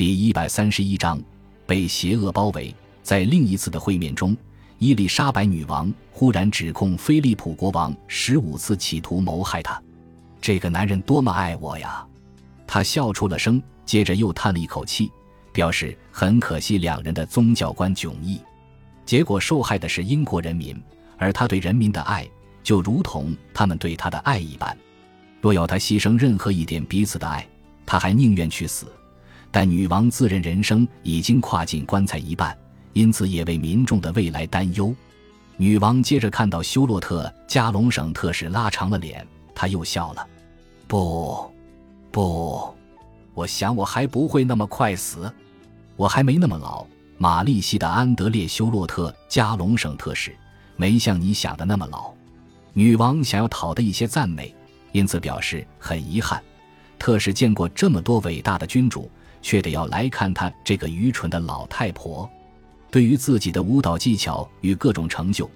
[0.00, 1.22] 第一百三十一章
[1.66, 2.74] 被邪恶包围。
[3.02, 4.34] 在另一次的会面中，
[4.78, 9.78] 伊丽莎白女王忽然指控菲利普国王十五次企图谋害她。
[10.40, 12.02] 这个男人多么爱我呀！
[12.66, 15.12] 他笑出了声，接着又叹了一口气，
[15.52, 18.40] 表示很可惜两人的宗教观迥异。
[19.04, 20.82] 结果受害的是英国人民，
[21.18, 22.26] 而他对人民的爱
[22.62, 24.74] 就如同他们对他的爱一般。
[25.42, 27.46] 若要他牺牲任何一点彼此的爱，
[27.84, 28.90] 他还宁愿去死。
[29.50, 32.56] 但女王自认人生已经跨进棺材一半，
[32.92, 34.94] 因此也为民众的未来担忧。
[35.56, 40.26] 女王接着看到休洛特加隆省特使拉长了脸，她又笑了。
[40.86, 41.52] 不，
[42.10, 42.74] 不，
[43.34, 45.32] 我想我还不会那么快死，
[45.96, 46.86] 我还没那么老。
[47.18, 50.34] 玛丽西的安德烈休洛特加隆省特使
[50.76, 52.10] 没像你想的那么老。
[52.72, 54.54] 女王想要讨得一些赞美，
[54.92, 56.42] 因此表示很遗憾。
[56.98, 59.10] 特使见过这么多伟大的君主。
[59.42, 62.28] 却得要来看他这个愚蠢的老太婆。
[62.90, 65.48] 对于自己的舞蹈技巧与各种成就，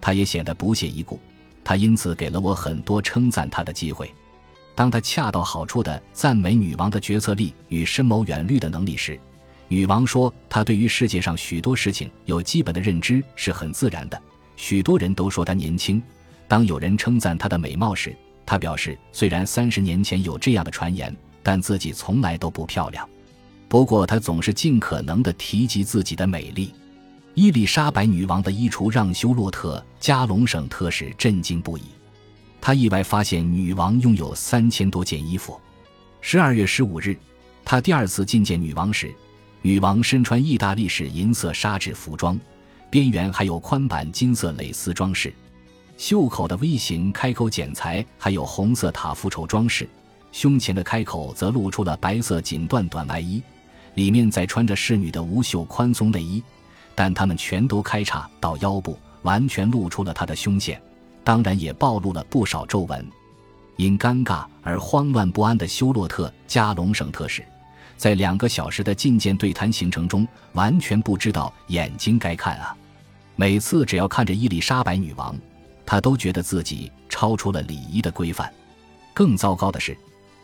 [0.00, 1.18] 他也显得不屑一顾。
[1.64, 4.12] 他因此给了我很多称赞他的机会。
[4.74, 9.18] 当他恰到好处地赞美女王的决策力与深谋远虑的能力时，
[9.68, 14.20] 女王说：“她对于世界上许多事情有基本的认知是很自然的。”
[14.56, 16.02] 许多人都说她年轻。
[16.46, 18.14] 当有人称赞她的美貌时，
[18.44, 23.08] 她表示：“虽然三十年前有这样的传言，但自己从来都不漂亮。”
[23.72, 26.74] 不过，他总是尽可能地提及自己的美丽。
[27.32, 31.84] 伊丽莎白女王的衣橱让休洛特加隆省特使震惊不已。
[32.60, 35.58] 他意外发现女王拥有三千多件衣服。
[36.20, 37.16] 十二月十五日，
[37.64, 39.10] 他第二次觐见女王时，
[39.62, 42.38] 女王身穿意大利式银色纱质服装，
[42.90, 45.32] 边缘还有宽版金色蕾丝装饰，
[45.96, 49.88] 袖口的 V 型开口剪裁还有红色塔夫绸装饰，
[50.30, 53.42] 胸前的开口则露出了白色锦缎短外衣。
[53.94, 56.42] 里面再穿着侍女的无袖宽松内衣，
[56.94, 60.80] 但她们全都开叉到腰部，完全露出了她的胸线，
[61.22, 63.06] 当然也暴露了不少皱纹。
[63.76, 67.42] 因尴尬而慌乱不安的休洛特加隆省特使，
[67.96, 72.76] 在两个小时的觐见对谈行程中，完全不知道眼睛该看啊！
[73.34, 75.34] 每次只要看着伊丽莎白女王，
[75.86, 78.52] 他都觉得自己超出了礼仪的规范。
[79.14, 79.96] 更糟糕的是，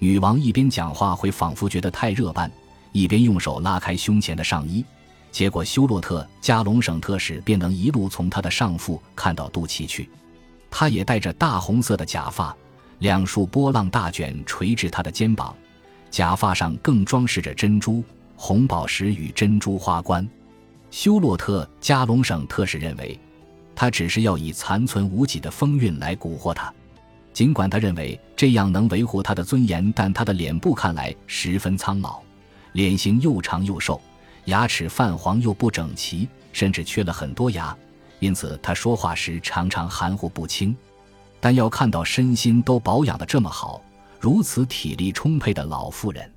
[0.00, 2.50] 女王一边讲话会仿佛觉得太热般。
[2.92, 4.84] 一边用手拉开胸前的上衣，
[5.30, 10.08] 结果休洛特加隆省特使便能一路从他的上腹看到肚脐去。
[10.70, 12.54] 他也戴着大红色的假发，
[13.00, 15.54] 两束波浪大卷垂至他的肩膀，
[16.10, 18.04] 假发上更装饰着珍珠、
[18.36, 20.26] 红宝石与珍珠花冠。
[20.90, 23.18] 休洛特加隆省特使认为，
[23.74, 26.72] 他只是要以残存无几的风韵来蛊惑他，
[27.32, 32.20] 尽管他认为这样能维护他的尊严，但他的脸部看来十分苍老。
[32.72, 34.00] 脸型又长又瘦，
[34.46, 37.76] 牙齿泛黄又不整齐，甚至缺了很多牙，
[38.18, 40.76] 因此他说话时常常含糊不清。
[41.40, 43.82] 但要看到身心都保养的这么好，
[44.20, 46.32] 如此体力充沛的老妇人，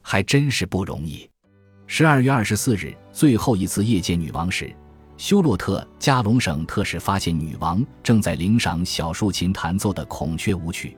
[0.00, 1.28] 还真是不容易。
[1.86, 4.74] 十二月二十四日，最后一次夜见女王时，
[5.16, 10.96] 休洛特加隆省特使发现女王正在领赏小竖琴弹奏的孔雀舞曲，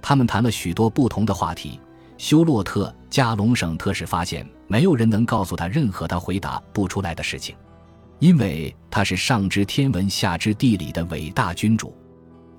[0.00, 1.80] 他们谈了许多不同的话题。
[2.22, 7.52] 休洛特加隆省特使发现，没有人能告诉他任何他回答不出来的事情，
[8.20, 11.92] 因为他是上知天文下知地理的伟大君主。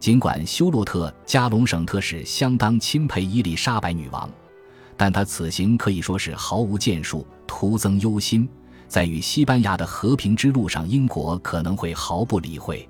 [0.01, 4.29] 尽管休洛特加隆省特使相当钦佩伊丽莎白女王，
[4.97, 8.45] 但他此行可以说是毫无建树，徒增忧心。
[8.90, 12.85] 在与西班牙的和平之路上，英国可能会毫不理会。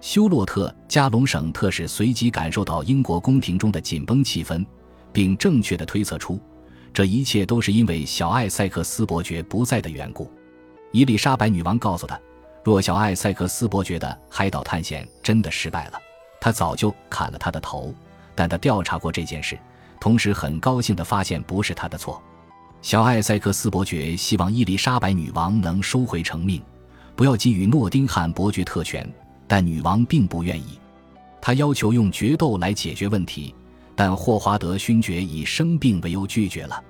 [0.00, 4.64] 休洛特加隆省特使随即感受到英国宫廷中的紧绷气氛。
[5.16, 6.38] 并正确的推测出，
[6.92, 10.30] 这一切都是因为小艾塞克斯伯爵不在的缘故。
[10.92, 12.20] 伊丽莎白女王告诉他，
[12.62, 15.98] 若小艾塞克斯伯爵的海岛探险真的失败了，
[16.38, 17.94] 他早就砍了他的头。
[18.34, 19.58] 但他调查过这件事，
[19.98, 22.22] 同时很高兴地发现不是他的错。
[22.82, 26.60] 小艾塞克斯伯爵希望伊丽莎白女王能收回成命，
[27.14, 29.10] 不要给予诺丁汉伯爵特权，
[29.48, 30.78] 但女王并不愿意。
[31.40, 33.54] 他要求用决斗来解决问题。
[33.96, 36.80] 但霍华德勋爵以生病为由拒绝了。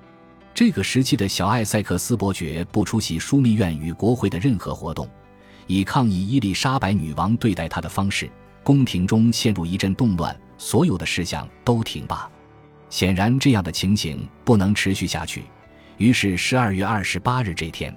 [0.53, 5.07] 这个时期的小艾塞克斯伯爵不出席枢密院与国会的任何活动，
[5.65, 8.29] 以抗议伊丽莎白女王对待他的方式。
[8.63, 12.29] 宫廷中陷入一阵动乱，所有的事项都停罢。
[12.89, 15.45] 显然，这样的情形不能持续下去。
[15.97, 17.95] 于是，十二月二十八日这天，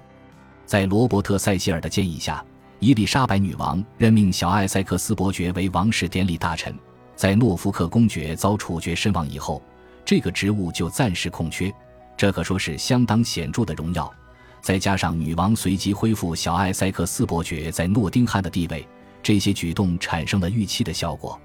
[0.65, 2.45] 在罗伯特·塞西尔的建议下，
[2.79, 6.73] 伊丽莎白女王任命小艾塞克斯伯爵为王室典礼大臣。
[7.21, 9.61] 在诺福克公爵遭处决身亡以后，
[10.03, 11.71] 这个职务就暂时空缺。
[12.17, 14.11] 这可说是相当显著的荣耀。
[14.59, 18.87] 再加上女王随即恢复小艾塞克斯伯爵在诺丁汉的地位，
[19.21, 21.39] 这些举动产生了预期的效果。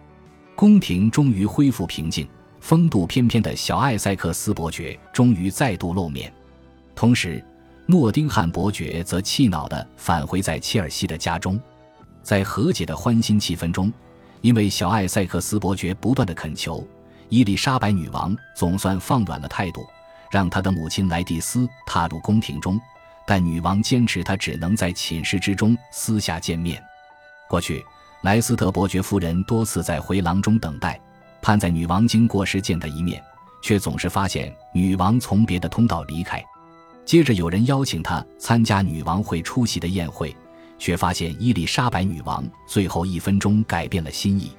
[0.54, 2.26] 宫廷终于恢复平静，
[2.58, 6.32] 风度翩翩的小艾塞克斯伯爵终于再度露面。
[6.94, 7.44] 同时，
[7.84, 11.60] 诺丁汉伯爵则气恼地返回在切尔西的家中。
[12.22, 13.92] 在和解的欢欣气氛中，
[14.46, 16.86] 因为小艾塞克斯伯爵不断的恳求，
[17.30, 19.84] 伊丽莎白女王总算放软了态度，
[20.30, 22.80] 让她的母亲莱蒂斯踏入宫廷中。
[23.26, 26.80] 但女王坚持，她只能在寝室之中私下见面。
[27.48, 27.84] 过去。
[28.22, 31.00] 莱斯特伯爵夫人多次在回廊中等待，
[31.42, 33.20] 盼在女王经过时见她一面，
[33.60, 36.40] 却总是发现女王从别的通道离开。
[37.04, 40.34] 接着有人邀请她参加女王会出席的宴会，
[40.78, 44.50] 却发现伊丽莎白女王最后一分钟改变了心意。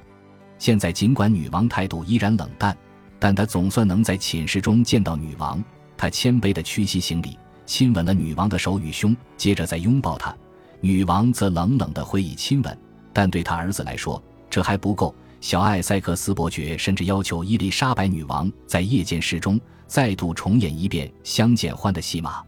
[0.58, 2.76] 现在尽管女王态度依然冷淡，
[3.18, 5.62] 但她总算能在寝室中见到女王。
[5.96, 10.36] 她谦卑地屈膝行礼，亲吻了女王的手与胸，接着再拥抱她。
[10.80, 12.78] 女王则冷冷地回以亲吻。
[13.12, 15.12] 但对他儿子来说，这还不够。
[15.40, 22.44] 小艾塞克斯伯爵甚至要求伊丽莎白女王在夜间室中再度重演一遍相见欢的戏码。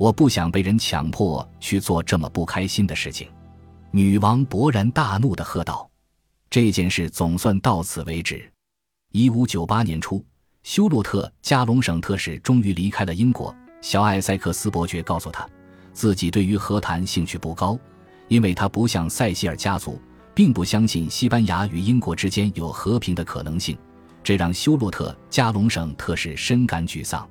[0.00, 3.28] 我不想被人强迫去做这么不开心的事情。
[3.90, 5.86] 女王勃然大怒地喝道
[6.48, 8.50] ：“这件事总算到此为止。”
[9.12, 10.24] 一五九八年初，
[10.62, 13.54] 休洛特加隆省特使终于离开了英国。
[13.82, 15.46] 小艾塞克斯伯爵告诉他，
[15.92, 17.78] 自己对于和谈兴趣不高。
[18.28, 20.00] 因为他不像塞西尔家族，
[20.34, 23.76] 并不相信西班牙与英国之间有和平的可能性，
[24.24, 27.28] 这让休洛特加隆省特使深感沮丧。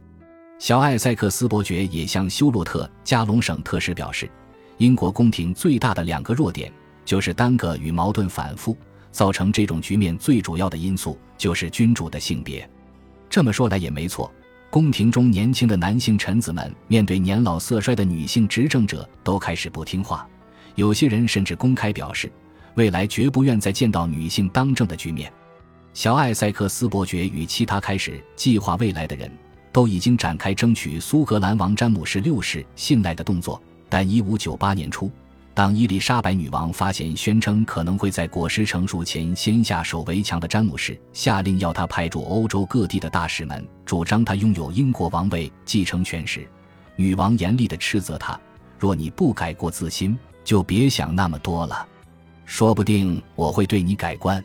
[0.59, 4.29] 小艾塞克斯伯爵也向休洛特加隆省特使表示，
[4.77, 6.69] 英国宫廷最大的两个弱点
[7.06, 8.77] 就是单个与矛盾反复，
[9.09, 12.69] 造成这种局面最主要的因素就是君主的性别。
[13.29, 14.29] 这么说来也没错，
[14.69, 20.27] 宫廷中年轻的男性臣子们面对年老色衰的女性执政者，都开始不听话。
[20.75, 22.29] 有些人甚至公开表示，
[22.75, 25.31] 未来绝不愿再见到女性当政的局面。
[25.94, 29.31] 小艾塞克斯伯爵与其他开始计划未来的人
[29.71, 33.62] 都已经展开争取苏格兰王詹姆士六世信赖的动作。
[33.88, 35.12] 但1598年初，
[35.54, 46.48] 当伊丽莎白女王发现宣称可能会在果实成熟前先下手为强的詹姆士，下令要他派驻欧洲各地的大使们主张他拥有英国王位继承权时，
[46.95, 48.39] 女王严厉地斥责他
[48.77, 51.86] ：“若你不改过自新。”就别想那么多了，
[52.44, 54.44] 说不定我会对你改观，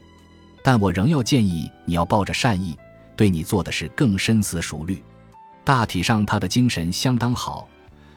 [0.62, 2.76] 但我仍要建议你要抱着善意，
[3.16, 5.02] 对你做的事更深思熟虑。
[5.64, 7.66] 大体上，他的精神相当好，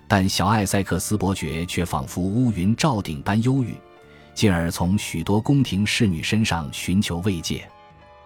[0.06, 3.74] 但小艾塞克斯伯爵却仿佛乌云罩顶般忧郁，
[4.36, 7.66] 进而从许多宫廷侍女身上寻求慰藉。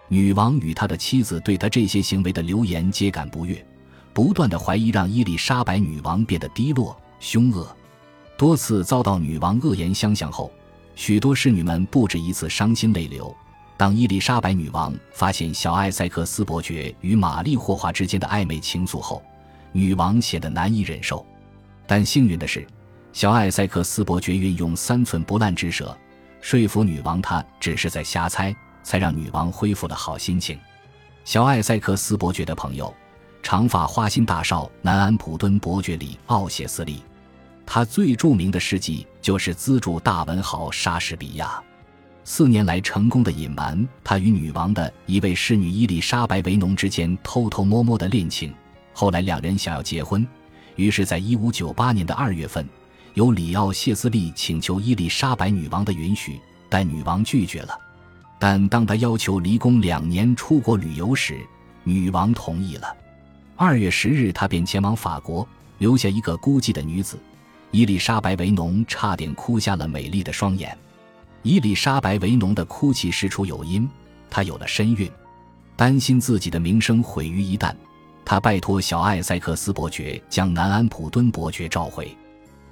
[0.08, 3.64] 女王与他的妻子对他这些行为的流言皆感不悦，
[4.12, 7.66] 不断的怀疑让伊丽莎白女王变得低落凶恶。
[8.36, 10.50] 多次遭到女王恶言相向后，
[10.96, 13.34] 许多侍女们不止一次伤心泪流。
[13.76, 19.22] 当伊丽莎白女王发现小艾塞克斯伯爵与玛丽霍华之间的暧昧情愫后，
[19.72, 21.24] 女王显得难以忍受。
[21.86, 22.66] 但幸运的是，
[23.12, 25.96] 小艾塞克斯伯爵运用三寸不烂之舌，
[26.40, 28.54] 说服女王他只是在瞎猜，
[28.84, 30.58] 才让女王恢复了好心情。
[31.24, 32.92] 小艾塞克斯伯爵的朋友，
[33.42, 37.02] 长发花心大少南安普敦伯爵里奥谢斯利。
[37.66, 41.62] 他最著名的事迹就是资助大文豪莎士比亚，
[42.24, 48.52] 四年来成功的隐瞒他与女王的一位侍女伊丽莎白维农之间偷偷摸摸的恋情。
[48.92, 50.26] 后来两人想要结婚，
[50.76, 52.68] 于是，在一五九八年的二月份，
[53.14, 56.38] 由里奥谢斯利请求伊丽莎白女王的允许，
[56.68, 57.76] 但女王拒绝了。
[58.38, 61.40] 但当他要求离宫两年出国旅游时，
[61.84, 62.96] 女王同意了。
[63.56, 65.46] 二月十日，他便前往法国，
[65.78, 67.18] 留下一个孤寂的女子。
[67.70, 70.76] 伊丽莎白·维农差点哭瞎了美丽的双眼。
[71.42, 73.88] 伊丽莎白·维农的哭泣事出有因，
[74.30, 75.10] 她有了身孕，
[75.74, 77.74] 担心自己的名声毁于一旦，
[78.24, 82.16] 她拜托小艾塞克斯伯爵将南安普敦伯爵召回。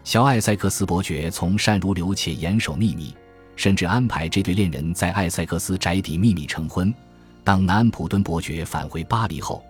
[0.05, 3.13] 小艾塞克斯伯爵从善如流且严守秘密，
[3.57, 6.95] 甚至安排这对恋人在艾塞克斯宅邸秘密成婚。
[7.43, 9.65] 当南安普敦伯爵返回巴黎后，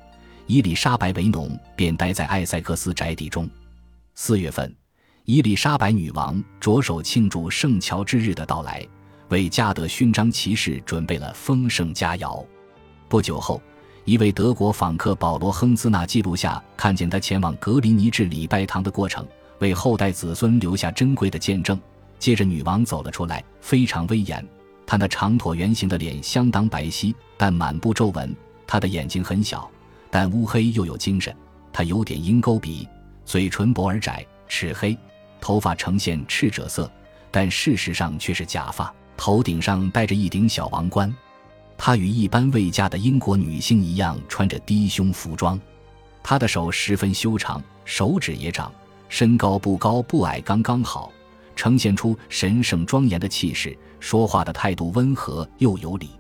[0.46, 3.48] 伊丽莎白·维农便待在艾塞克斯宅邸中。
[4.14, 4.79] 四月份。
[5.32, 8.84] 伊丽莎白女王着手庆祝圣乔治日的到来，
[9.28, 12.44] 为加德勋章骑士准备了丰盛佳肴。
[13.08, 13.62] 不久后，
[14.04, 19.24] 一位德国访客保罗·亨兹纳记录下看见他前往格林尼治礼拜堂的过程，
[19.60, 21.80] 为后代子孙留下珍贵的见证。
[22.18, 24.44] 接着，女王走了出来，非常威严。
[24.84, 28.34] 她那长椭圆形的脸相当白皙，但满布皱纹。
[28.66, 29.70] 她的眼睛很小，
[30.10, 31.32] 但乌黑又有精神。
[31.72, 32.88] 她有点鹰钩鼻，
[33.24, 34.98] 嘴唇薄而窄，齿黑，
[35.40, 36.90] 头发呈现赤赭色，
[37.30, 41.12] 但事实上却是假发，头顶上戴着一顶小王冠。
[41.78, 45.58] 她与一般未嫁的英国女性一样，穿着低胸服装。
[46.22, 48.70] 她的手十分修长，手指也长，
[49.08, 51.10] 身高不高不矮，刚刚好，
[51.56, 53.76] 呈现出神圣庄严的气势。
[53.98, 56.10] 说话的态度温和又有礼。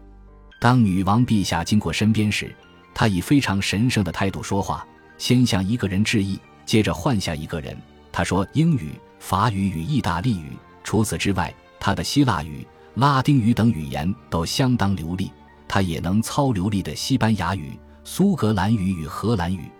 [0.60, 2.54] 当女王陛下经过身边时，
[2.94, 4.86] 她以非常神圣的态度说话，
[5.16, 7.76] 先向一个人致意，接着换下一个人。
[8.12, 15.30] 她说英语、法语与意大利语，除此之外，他的希腊语、拉丁语等语言都相当流利。
[15.68, 19.70] 他也能操流利的西班牙语、苏格兰语与荷兰语。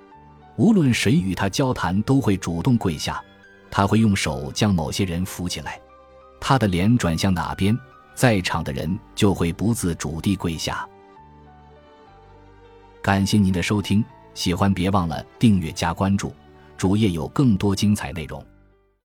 [0.56, 3.20] 无论谁与他交谈，都会主动跪下。
[3.70, 5.80] 他会用手将某些人扶起来。
[6.40, 7.76] 他的脸转向哪边？
[8.14, 10.87] 在场的人就会不自主地跪下。
[13.02, 14.04] 感谢您的收听，
[14.35, 16.32] 喜欢别忘了订阅加关注，
[16.76, 18.44] 主页有更多精彩内容。